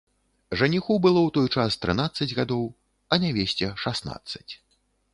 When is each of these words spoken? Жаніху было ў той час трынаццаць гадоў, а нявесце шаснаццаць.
Жаніху 0.61 0.95
было 1.03 1.19
ў 1.25 1.29
той 1.35 1.47
час 1.59 1.77
трынаццаць 1.85 2.31
гадоў, 2.41 2.67
а 3.13 3.23
нявесце 3.27 3.73
шаснаццаць. 3.87 4.49